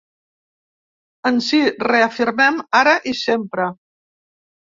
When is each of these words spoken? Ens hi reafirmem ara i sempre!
Ens 1.29 1.49
hi 1.57 1.59
reafirmem 1.87 2.57
ara 2.79 2.95
i 3.13 3.13
sempre! 3.21 3.69